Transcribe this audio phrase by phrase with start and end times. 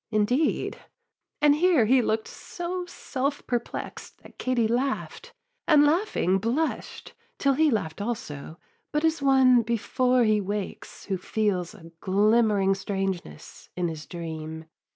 [0.09, 0.79] 'Indeed!'
[1.43, 5.31] and here he look'd so self perplext, That Katie laugh'd,
[5.67, 8.57] and laughing blush'd, till he Laugh'd also,
[8.91, 14.65] but as one before he wakes, Who feels a glimmering strangeness in his dream.